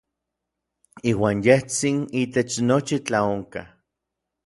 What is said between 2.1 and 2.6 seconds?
itech